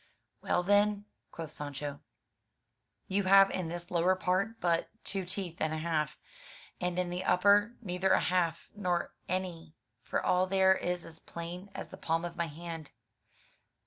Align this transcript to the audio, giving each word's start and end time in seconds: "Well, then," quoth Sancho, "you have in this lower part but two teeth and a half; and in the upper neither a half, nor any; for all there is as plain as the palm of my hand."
"Well, 0.41 0.63
then," 0.63 1.05
quoth 1.31 1.51
Sancho, 1.51 1.99
"you 3.07 3.25
have 3.25 3.51
in 3.51 3.67
this 3.67 3.91
lower 3.91 4.15
part 4.15 4.59
but 4.59 4.89
two 5.03 5.25
teeth 5.25 5.57
and 5.61 5.73
a 5.73 5.77
half; 5.77 6.17
and 6.79 6.97
in 6.97 7.11
the 7.11 7.23
upper 7.23 7.73
neither 7.83 8.13
a 8.13 8.19
half, 8.21 8.67
nor 8.75 9.13
any; 9.29 9.75
for 10.01 10.19
all 10.19 10.47
there 10.47 10.73
is 10.73 11.05
as 11.05 11.19
plain 11.19 11.69
as 11.75 11.89
the 11.89 11.97
palm 11.97 12.25
of 12.25 12.35
my 12.35 12.47
hand." 12.47 12.89